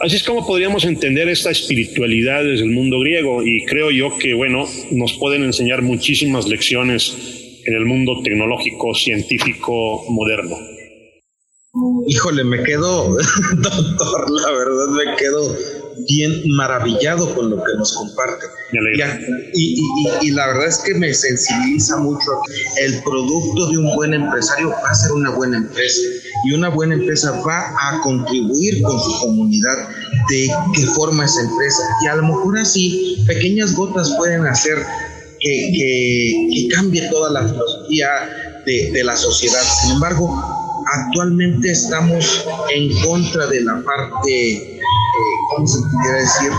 [0.00, 4.34] Así es como podríamos entender esta espiritualidad desde el mundo griego y creo yo que,
[4.34, 7.16] bueno, nos pueden enseñar muchísimas lecciones
[7.64, 10.56] en el mundo tecnológico, científico, moderno.
[12.06, 13.08] Híjole, me quedo,
[13.56, 15.56] doctor, la verdad me quedo
[16.08, 18.46] bien maravillado con lo que nos comparte.
[19.52, 19.80] Y,
[20.22, 22.30] y, la verdad es que me sensibiliza mucho.
[22.80, 26.00] El producto de un buen empresario va a ser una buena empresa
[26.44, 29.88] y una buena empresa va a contribuir con su comunidad
[30.28, 31.82] de qué forma esa empresa.
[32.02, 34.78] Y a lo mejor así pequeñas gotas pueden hacer
[35.40, 38.08] que, que, cambie toda la filosofía
[38.66, 39.62] de, de la sociedad.
[39.82, 40.34] Sin embargo,
[40.86, 44.73] actualmente estamos en contra de la parte,
[45.50, 46.50] ¿cómo se pudiera decir?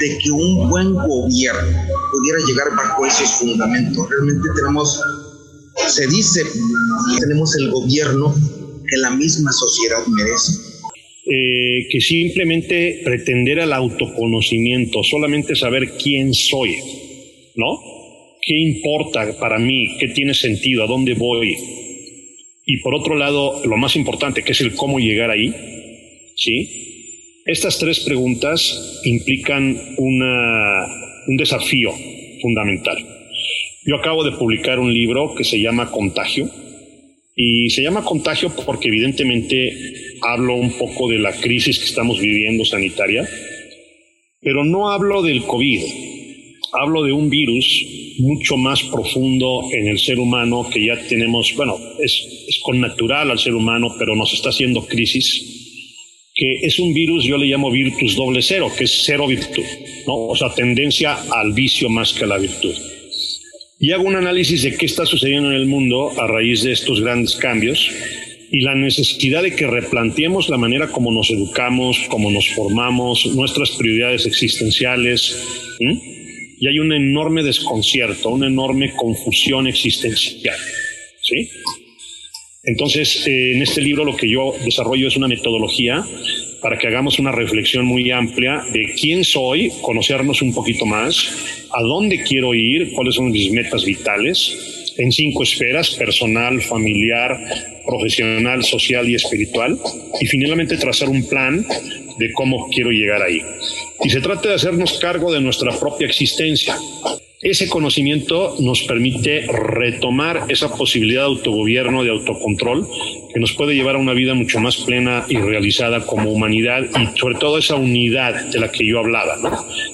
[0.00, 1.78] De que un buen gobierno
[2.12, 4.08] pudiera llegar bajo esos fundamentos.
[4.10, 5.00] Realmente tenemos,
[5.88, 6.42] se dice,
[7.20, 8.34] tenemos el gobierno
[8.88, 10.52] que la misma sociedad merece.
[11.28, 16.76] Eh, que simplemente pretender al autoconocimiento, solamente saber quién soy,
[17.56, 17.80] ¿no?
[18.40, 19.96] ¿Qué importa para mí?
[19.98, 20.84] ¿Qué tiene sentido?
[20.84, 21.56] ¿A dónde voy?
[22.64, 25.52] Y por otro lado, lo más importante, que es el cómo llegar ahí,
[26.36, 26.95] ¿sí?
[27.46, 30.84] Estas tres preguntas implican una,
[31.28, 31.92] un desafío
[32.42, 32.96] fundamental.
[33.84, 36.50] Yo acabo de publicar un libro que se llama Contagio,
[37.36, 39.76] y se llama Contagio porque evidentemente
[40.22, 43.28] hablo un poco de la crisis que estamos viviendo sanitaria,
[44.40, 45.82] pero no hablo del COVID,
[46.72, 47.86] hablo de un virus
[48.18, 53.30] mucho más profundo en el ser humano que ya tenemos, bueno, es, es con natural
[53.30, 55.65] al ser humano, pero nos está haciendo crisis,
[56.36, 59.64] que es un virus, yo le llamo virtus doble cero, que es cero virtud,
[60.06, 60.14] ¿no?
[60.26, 62.74] o sea, tendencia al vicio más que a la virtud.
[63.80, 67.00] Y hago un análisis de qué está sucediendo en el mundo a raíz de estos
[67.00, 67.90] grandes cambios
[68.52, 73.70] y la necesidad de que replanteemos la manera como nos educamos, como nos formamos, nuestras
[73.72, 75.36] prioridades existenciales
[76.58, 80.56] y hay un enorme desconcierto, una enorme confusión existencial.
[81.22, 81.48] ¿sí?
[82.66, 86.04] Entonces, eh, en este libro lo que yo desarrollo es una metodología
[86.60, 91.28] para que hagamos una reflexión muy amplia de quién soy, conocernos un poquito más,
[91.72, 97.38] a dónde quiero ir, cuáles son mis metas vitales, en cinco esferas, personal, familiar,
[97.86, 99.78] profesional, social y espiritual,
[100.20, 101.64] y finalmente trazar un plan
[102.18, 103.42] de cómo quiero llegar ahí.
[104.02, 106.76] Y se trata de hacernos cargo de nuestra propia existencia.
[107.42, 112.88] Ese conocimiento nos permite retomar esa posibilidad de autogobierno, de autocontrol,
[113.32, 117.18] que nos puede llevar a una vida mucho más plena y realizada como humanidad y
[117.18, 119.36] sobre todo esa unidad de la que yo hablaba,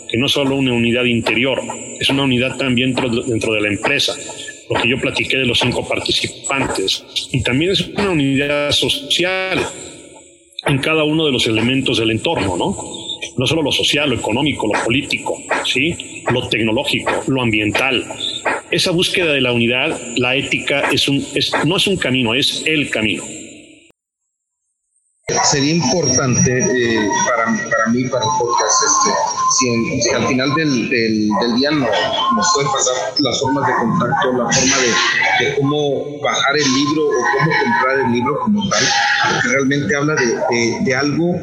[0.09, 1.61] que no solo una unidad interior,
[1.99, 4.15] es una unidad también dentro, dentro de la empresa,
[4.71, 9.67] lo que yo platiqué de los cinco participantes, y también es una unidad social
[10.65, 13.02] en cada uno de los elementos del entorno, ¿no?
[13.37, 16.23] No solo lo social, lo económico, lo político, ¿sí?
[16.31, 18.05] Lo tecnológico, lo ambiental.
[18.71, 22.63] Esa búsqueda de la unidad, la ética, es un, es, no es un camino, es
[22.67, 23.23] el camino
[25.45, 31.55] sería importante eh, para, para mí, para el podcast, este, si, al final del, del,
[31.57, 31.87] día no,
[32.37, 37.07] nos puede pasar las formas de contacto, la forma de, de, cómo bajar el libro
[37.07, 38.85] o cómo comprar el libro como tal,
[39.45, 41.35] realmente habla de, de, algo,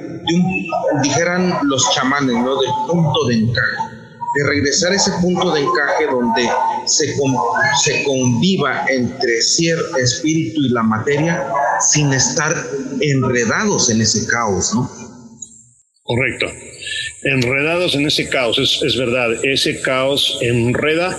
[1.02, 2.60] dijeran los chamanes, ¿no?
[2.60, 4.00] del punto de encaje
[4.36, 6.48] de regresar a ese punto de encaje donde
[6.86, 7.15] se,
[7.84, 12.56] se conviva entre ser, espíritu y la materia sin estar
[13.02, 14.89] enredados en ese caos, ¿no?
[16.04, 16.46] Correcto.
[17.24, 21.18] Enredados en ese caos, es, es verdad, ese caos enreda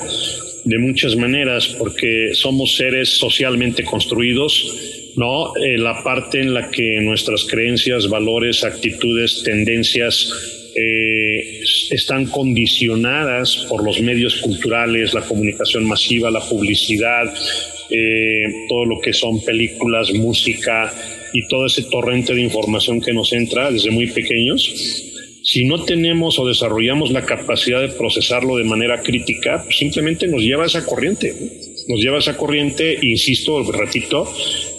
[0.64, 5.54] de muchas maneras porque somos seres socialmente construidos, ¿no?
[5.56, 10.32] Eh, la parte en la que nuestras creencias, valores, actitudes, tendencias
[10.74, 17.26] eh, están condicionadas por los medios culturales, la comunicación masiva, la publicidad,
[17.90, 20.90] eh, todo lo que son películas, música
[21.34, 25.04] y todo ese torrente de información que nos entra desde muy pequeños.
[25.42, 30.40] Si no tenemos o desarrollamos la capacidad de procesarlo de manera crítica, pues simplemente nos
[30.40, 31.34] lleva a esa corriente.
[31.88, 34.26] Nos lleva a esa corriente, insisto, repito,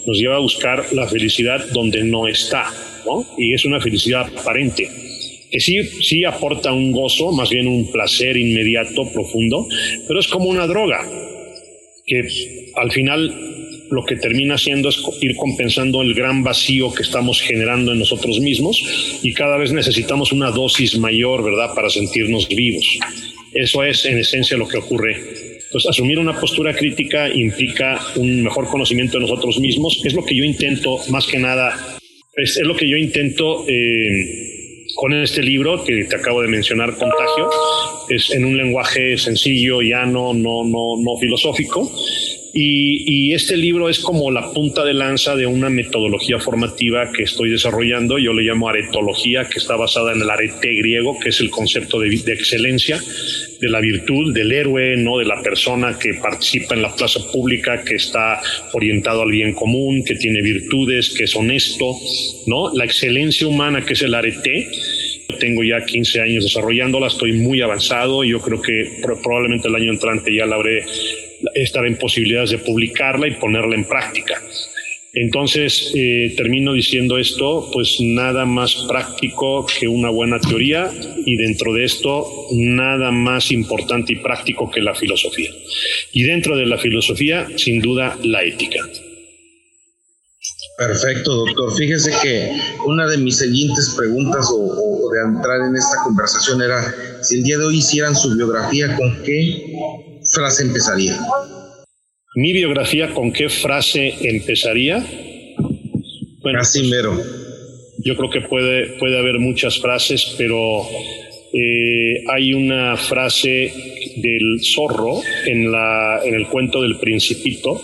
[0.06, 2.72] nos lleva a buscar la felicidad donde no está,
[3.06, 3.26] ¿no?
[3.38, 4.88] Y es una felicidad aparente
[5.52, 9.66] que sí, sí aporta un gozo, más bien un placer inmediato, profundo,
[10.08, 11.06] pero es como una droga,
[12.06, 12.22] que
[12.74, 13.52] al final
[13.90, 18.40] lo que termina haciendo es ir compensando el gran vacío que estamos generando en nosotros
[18.40, 22.98] mismos y cada vez necesitamos una dosis mayor, ¿verdad?, para sentirnos vivos.
[23.52, 25.20] Eso es en esencia lo que ocurre.
[25.72, 30.02] Entonces, asumir una postura crítica implica un mejor conocimiento de nosotros mismos.
[30.04, 31.74] Es lo que yo intento, más que nada,
[32.36, 37.48] es, lo que yo intento eh, con este libro que te acabo de mencionar, Contagio,
[38.10, 41.90] es en un lenguaje sencillo, llano, no, no, no filosófico.
[42.54, 47.22] Y, y, este libro es como la punta de lanza de una metodología formativa que
[47.22, 48.18] estoy desarrollando.
[48.18, 51.98] Yo le llamo aretología, que está basada en el arete griego, que es el concepto
[51.98, 53.00] de, excelencia,
[53.58, 57.82] de la virtud, del héroe, no de la persona que participa en la plaza pública,
[57.84, 58.42] que está
[58.74, 61.96] orientado al bien común, que tiene virtudes, que es honesto,
[62.46, 64.68] no la excelencia humana, que es el arete.
[65.40, 70.36] Tengo ya 15 años desarrollándola, estoy muy avanzado, yo creo que probablemente el año entrante
[70.36, 70.84] ya la habré
[71.54, 74.40] estar en posibilidades de publicarla y ponerla en práctica.
[75.14, 80.90] Entonces, eh, termino diciendo esto, pues nada más práctico que una buena teoría
[81.26, 85.50] y dentro de esto, nada más importante y práctico que la filosofía.
[86.12, 88.78] Y dentro de la filosofía, sin duda, la ética.
[90.78, 91.76] Perfecto, doctor.
[91.76, 92.50] Fíjese que
[92.86, 96.82] una de mis siguientes preguntas o, de entrar en esta conversación era
[97.22, 99.76] si el día de hoy hicieran su biografía, ¿con qué
[100.32, 101.18] frase empezaría?
[102.34, 105.04] Mi biografía, ¿con qué frase empezaría?
[106.40, 107.20] Bueno, Así mero.
[107.98, 110.82] Yo creo que puede, puede haber muchas frases, pero
[111.52, 113.72] eh, hay una frase
[114.16, 117.80] del zorro en, la, en el cuento del principito.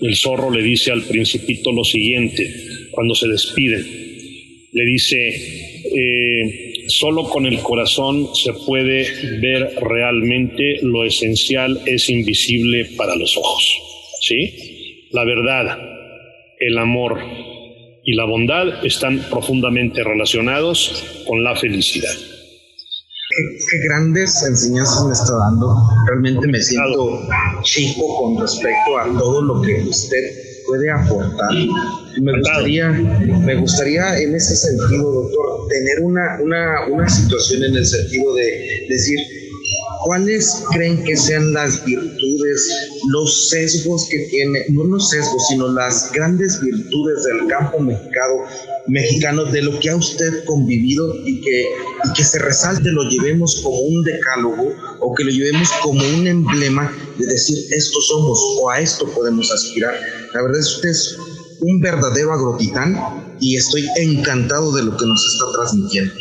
[0.00, 2.52] El zorro le dice al principito lo siguiente,
[2.90, 3.86] cuando se despiden.
[4.72, 5.28] Le dice,
[5.96, 13.36] eh, Solo con el corazón se puede ver realmente lo esencial es invisible para los
[13.36, 13.78] ojos.
[14.22, 15.08] ¿Sí?
[15.12, 15.78] La verdad,
[16.58, 17.20] el amor
[18.04, 22.14] y la bondad están profundamente relacionados con la felicidad.
[23.70, 25.76] Qué, grandes enseñanzas me está dando.
[26.08, 27.20] Realmente me siento
[27.64, 31.50] chico con respecto a todo lo que usted puede aportar.
[32.20, 37.86] Me gustaría, me gustaría en ese sentido, doctor, tener una, una, una situación en el
[37.86, 39.18] sentido de decir,
[40.04, 42.68] ¿cuáles creen que sean las virtudes,
[43.08, 48.34] los sesgos que tiene, no los sesgos, sino las grandes virtudes del campo mexicano,
[48.86, 51.66] mexicano de lo que ha usted convivido y que,
[52.04, 56.26] y que se resalte, lo llevemos como un decálogo o que lo llevemos como un
[56.26, 59.94] emblema de decir esto somos o a esto podemos aspirar?
[60.34, 61.18] La verdad es que usted es
[61.60, 66.14] un verdadero agrotitán y estoy encantado de lo que nos está transmitiendo.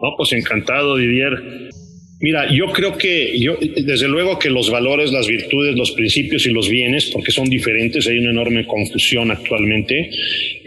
[0.00, 1.70] No, pues encantado, Didier.
[2.22, 6.50] Mira, yo creo que, yo, desde luego que los valores, las virtudes, los principios y
[6.50, 10.10] los bienes, porque son diferentes, hay una enorme confusión actualmente.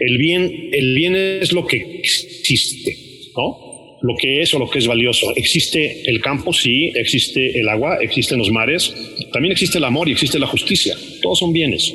[0.00, 2.96] El bien, el bien es lo que existe,
[3.36, 3.98] ¿no?
[4.02, 5.32] Lo que es o lo que es valioso.
[5.36, 8.92] Existe el campo, sí, existe el agua, existen los mares,
[9.32, 10.96] también existe el amor y existe la justicia.
[11.22, 11.94] Todos son bienes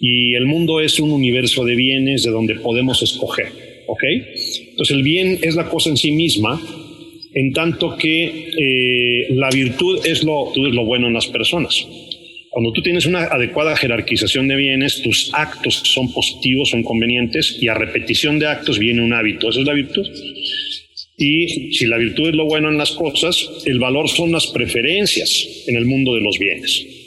[0.00, 3.46] y el mundo es un universo de bienes de donde podemos escoger.
[3.86, 4.02] ¿Ok?
[4.02, 6.60] Entonces el bien es la cosa en sí misma,
[7.34, 11.86] en tanto que eh, la virtud es lo, es lo bueno en las personas.
[12.50, 17.68] Cuando tú tienes una adecuada jerarquización de bienes, tus actos son positivos, son convenientes, y
[17.68, 19.50] a repetición de actos viene un hábito.
[19.50, 20.06] Esa es la virtud.
[21.16, 25.64] Y si la virtud es lo bueno en las cosas, el valor son las preferencias
[25.66, 26.97] en el mundo de los bienes.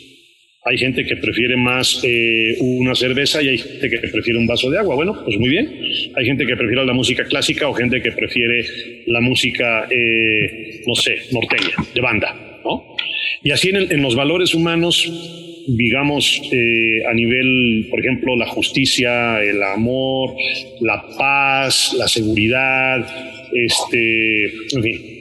[0.63, 4.69] Hay gente que prefiere más eh, una cerveza y hay gente que prefiere un vaso
[4.69, 4.93] de agua.
[4.93, 5.67] Bueno, pues muy bien.
[6.15, 8.63] Hay gente que prefiere la música clásica o gente que prefiere
[9.07, 12.59] la música, eh, no sé, norteña, de banda.
[12.63, 12.95] ¿no?
[13.43, 15.37] Y así en, los valores humanos
[15.67, 20.35] digamos, eh, a nivel, por ejemplo, la justicia, el amor,
[20.79, 23.05] la paz, la seguridad,
[23.53, 24.45] este,
[24.75, 25.20] en fin.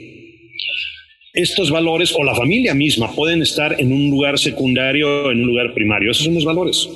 [1.33, 5.47] Estos valores o la familia misma pueden estar en un lugar secundario o en un
[5.47, 6.11] lugar primario.
[6.11, 6.89] Esos son los valores,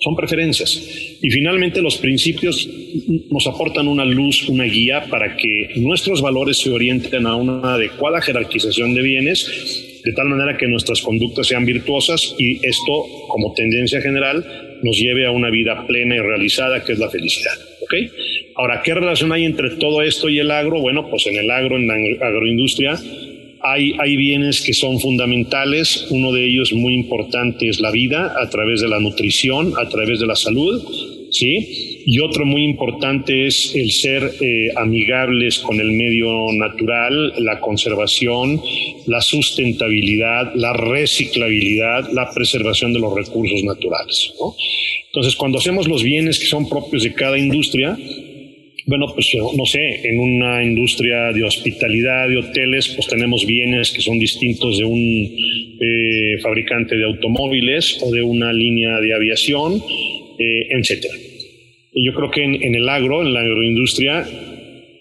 [0.00, 1.18] son preferencias.
[1.22, 2.68] Y finalmente los principios
[3.30, 8.20] nos aportan una luz, una guía para que nuestros valores se orienten a una adecuada
[8.20, 14.00] jerarquización de bienes de tal manera que nuestras conductas sean virtuosas y esto, como tendencia
[14.00, 14.44] general,
[14.82, 17.52] nos lleve a una vida plena y realizada, que es la felicidad.
[17.82, 17.94] ¿ok?
[18.56, 20.80] Ahora, ¿qué relación hay entre todo esto y el agro?
[20.80, 21.94] Bueno, pues en el agro, en la
[22.26, 22.98] agroindustria,
[23.62, 26.06] hay, bienes que son fundamentales.
[26.10, 30.20] Uno de ellos muy importante es la vida a través de la nutrición, a través
[30.20, 30.82] de la salud.
[31.30, 32.02] ¿sí?
[32.06, 38.60] Y otro muy importante es el ser eh, amigables con el medio natural, la conservación,
[39.06, 44.32] la sustentabilidad, la reciclabilidad, la preservación de los recursos naturales.
[45.06, 47.98] Entonces, cuando hacemos los bienes que son propios de cada industria,
[48.90, 54.02] bueno, pues no sé, en una industria de hospitalidad, de hoteles, pues tenemos bienes que
[54.02, 59.80] son distintos de un eh, fabricante de automóviles o de una línea de aviación
[60.40, 61.14] eh, etcétera.
[61.92, 64.26] Y yo creo que en, el agro, en la agroindustria,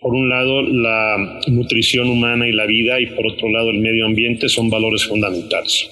[0.01, 4.05] por un lado la nutrición humana y la vida y por otro lado el medio
[4.05, 5.89] ambiente son valores fundamentales.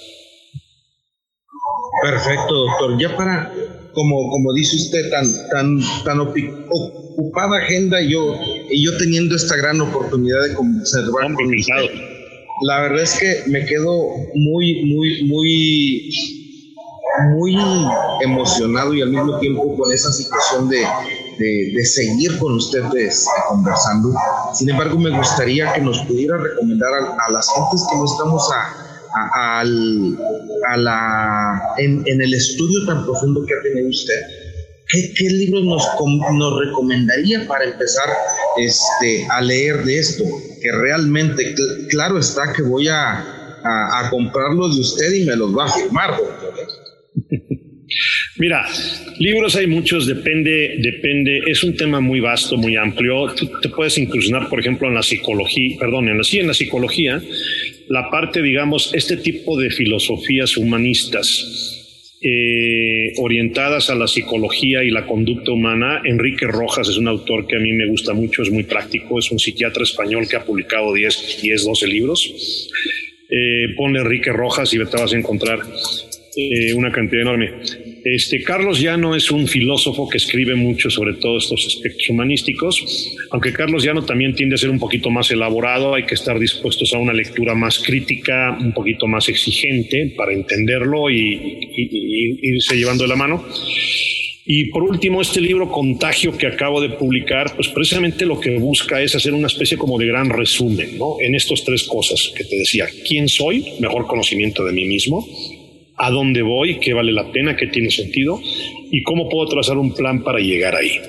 [2.03, 2.99] Perfecto, doctor.
[2.99, 3.53] Ya para,
[3.97, 8.35] como, como dice usted, tan, tan, tan ocupada agenda, yo,
[8.69, 11.89] y yo teniendo esta gran oportunidad de conservar con usted,
[12.61, 13.89] la verdad es que me quedo
[14.35, 16.11] muy, muy, muy
[17.31, 17.57] muy
[18.21, 20.85] emocionado y al mismo tiempo con esa situación de,
[21.39, 24.13] de, seguir con ustedes conversando.
[24.53, 28.86] Sin embargo, me gustaría que nos pudiera recomendar a, las gentes que no estamos a,
[29.33, 29.63] a,
[30.77, 34.21] la, en, en, el estudio tan profundo que ha tenido usted.
[34.89, 35.85] ¿Qué, qué libros nos,
[36.33, 38.09] nos recomendaría para empezar
[38.57, 40.23] este, a leer de esto?
[40.61, 41.53] Que realmente,
[41.89, 46.17] claro está que voy a, a, comprarlos de usted y me los va a firmar,
[46.17, 46.53] doctor.
[48.39, 48.67] Mira,
[49.17, 53.33] libros hay muchos, depende, depende, es un tema muy vasto, muy amplio.
[53.61, 57.19] te puedes incursionar, por ejemplo, en la psicología, perdón, en la, psicología,
[57.87, 61.73] la parte, digamos, este tipo de filosofías humanistas
[62.21, 66.01] eh, orientadas a la psicología y la conducta humana.
[66.05, 69.31] Enrique Rojas es un autor que a mí me gusta mucho, es muy práctico, es
[69.31, 72.69] un psiquiatra español que ha publicado 10, 10 12 libros.
[73.29, 75.59] Eh, ponle Enrique Rojas y te vas a encontrar
[76.35, 77.51] eh, una cantidad enorme.
[78.03, 83.53] Este, Carlos Llano es un filósofo que escribe mucho sobre todos estos aspectos humanísticos, aunque
[83.53, 86.97] Carlos Llano también tiende a ser un poquito más elaborado, hay que estar dispuestos a
[86.97, 93.15] una lectura más crítica, un poquito más exigente para entenderlo y, irse llevando de la
[93.15, 93.45] mano.
[94.49, 99.01] Y por último, este libro Contagio que acabo de publicar, pues precisamente lo que busca
[99.01, 101.17] es hacer una especie como de gran resumen, ¿no?
[101.19, 105.27] En estas tres cosas que te decía, quién soy, mejor conocimiento de mí mismo,
[105.97, 108.39] a dónde voy, qué vale la pena, qué tiene sentido
[108.91, 111.01] y cómo puedo trazar un plan para llegar ahí.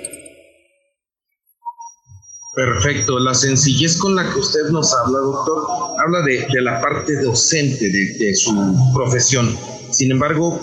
[2.55, 5.65] Perfecto, la sencillez con la que usted nos habla, doctor,
[6.05, 8.53] habla de, la parte docente de, su
[8.95, 9.57] profesión.
[9.93, 10.59] Sin embargo,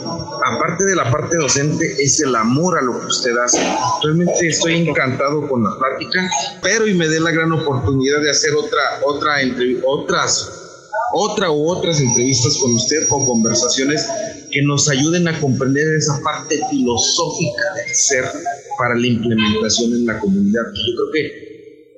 [0.45, 3.59] aparte de la parte docente, es el amor a lo que usted hace.
[4.03, 6.29] Realmente estoy encantado con la práctica,
[6.61, 10.64] pero y me dé la gran oportunidad de hacer otra, otra entre, otras
[11.13, 14.05] otra u otras entrevistas con usted o conversaciones
[14.51, 18.25] que nos ayuden a comprender esa parte filosófica del ser
[18.77, 20.63] para la implementación en la comunidad.
[20.73, 21.45] Yo creo que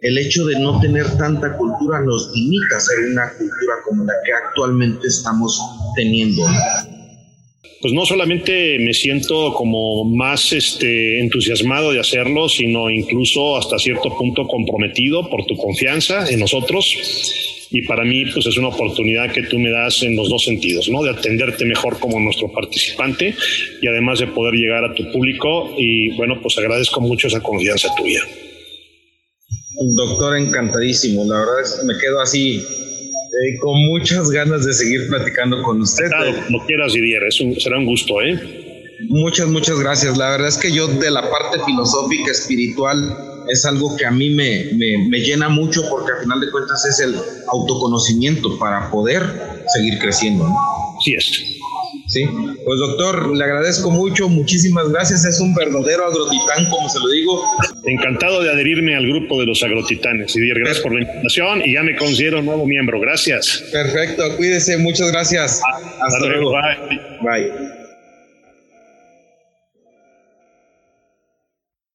[0.02, 4.14] el hecho de no tener tanta cultura nos limita a ser una cultura como la
[4.24, 5.60] que actualmente estamos
[5.96, 6.44] teniendo.
[7.82, 14.16] Pues no solamente me siento como más este, entusiasmado de hacerlo, sino incluso hasta cierto
[14.18, 16.96] punto comprometido por tu confianza en nosotros
[17.70, 20.90] y para mí pues es una oportunidad que tú me das en los dos sentidos,
[20.90, 21.04] ¿no?
[21.04, 23.36] De atenderte mejor como nuestro participante
[23.82, 27.90] y además de poder llegar a tu público y bueno, pues agradezco mucho esa confianza
[27.96, 28.22] tuya.
[29.96, 31.26] Doctor, encantadísimo.
[31.26, 35.82] La verdad es que me quedo así eh, con muchas ganas de seguir platicando con
[35.82, 36.08] usted.
[36.08, 38.66] Claro, como quieras, Didier, es será un gusto, ¿eh?
[39.10, 40.18] Muchas, muchas gracias.
[40.18, 43.16] La verdad es que yo de la parte filosófica, espiritual,
[43.50, 47.00] es algo que a mí me, me, llena mucho porque al final de cuentas es
[47.00, 47.16] el
[47.48, 50.48] autoconocimiento para poder seguir creciendo.
[50.48, 50.56] ¿no?
[51.04, 51.58] Sí es.
[52.08, 52.26] Sí,
[52.66, 57.44] pues doctor, le agradezco mucho, muchísimas gracias, es un verdadero agrotitán, como se lo digo.
[57.84, 60.34] Encantado de adherirme al grupo de los agrotitanes.
[60.36, 63.00] Y gracias por la invitación y ya me considero nuevo miembro.
[63.02, 63.66] Gracias.
[63.74, 65.62] Perfecto, cuídese, muchas gracias.
[66.00, 66.52] Hasta, luego.
[66.52, 67.50] Bye.
[67.50, 67.77] Bye.